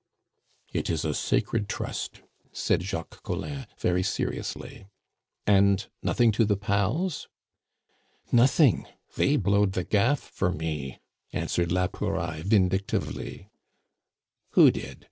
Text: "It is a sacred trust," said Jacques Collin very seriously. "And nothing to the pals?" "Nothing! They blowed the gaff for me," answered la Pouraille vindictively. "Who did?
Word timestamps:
"It 0.73 0.89
is 0.89 1.05
a 1.05 1.13
sacred 1.13 1.69
trust," 1.69 2.23
said 2.51 2.81
Jacques 2.81 3.21
Collin 3.21 3.67
very 3.77 4.01
seriously. 4.01 4.87
"And 5.45 5.87
nothing 6.01 6.31
to 6.31 6.43
the 6.43 6.57
pals?" 6.57 7.27
"Nothing! 8.31 8.87
They 9.15 9.35
blowed 9.37 9.73
the 9.73 9.83
gaff 9.83 10.19
for 10.19 10.51
me," 10.51 10.99
answered 11.33 11.71
la 11.71 11.85
Pouraille 11.85 12.41
vindictively. 12.41 13.51
"Who 14.53 14.71
did? 14.71 14.97